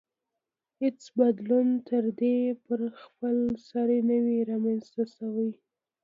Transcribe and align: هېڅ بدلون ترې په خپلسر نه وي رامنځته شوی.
هېڅ 0.81 0.99
بدلون 1.17 1.67
ترې 1.87 2.35
په 2.65 2.73
خپلسر 3.01 3.87
نه 4.09 4.17
وي 4.25 4.37
رامنځته 4.49 5.03
شوی. 5.15 5.51